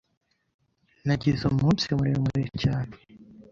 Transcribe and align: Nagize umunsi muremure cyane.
Nagize 1.05 1.41
umunsi 1.51 1.83
muremure 1.97 2.45
cyane. 2.61 2.93